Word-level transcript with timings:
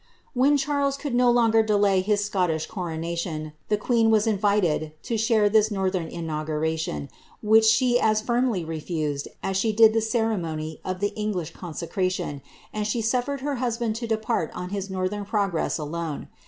When 0.33 0.57
Charles 0.57 0.97
could 0.97 1.13
no 1.13 1.29
longer 1.29 1.61
delay 1.61 2.01
his 2.01 2.25
Scottish 2.25 2.65
coronation, 2.65 3.53
the 3.69 3.77
queen 3.77 4.09
wu 4.09 4.17
invited 4.25 4.93
to 5.03 5.15
share 5.15 5.47
this 5.47 5.69
northern 5.69 6.07
inauguration, 6.07 7.07
which 7.43 7.65
she 7.65 7.99
as 7.99 8.19
firmly 8.19 8.65
re 8.65 8.79
fused 8.79 9.27
as 9.43 9.57
she 9.57 9.71
did 9.71 9.93
the 9.93 10.01
ceremony 10.01 10.81
of 10.83 11.01
the 11.01 11.13
£nglish 11.15 11.53
consecration; 11.53 12.41
and 12.73 12.87
she 12.87 12.99
suf 13.03 13.27
ftTpd 13.27 13.41
her 13.41 13.55
husband 13.57 13.95
to 13.97 14.07
depart 14.07 14.49
on 14.55 14.69
his 14.69 14.89
northern 14.89 15.23
progress 15.23 15.77
alone. 15.77 16.29